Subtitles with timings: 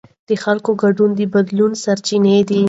[0.27, 2.59] د خلکو ګډون د بدلون سرچینه ده